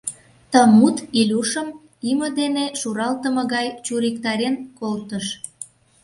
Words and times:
Ты 0.51 0.59
мут 0.77 0.97
Илюшым 1.19 1.67
име 2.09 2.27
дене 2.39 2.65
шуралтыме 2.79 3.43
гай 3.53 3.67
чуриктарен 3.85 4.55
колтыш. 4.79 5.25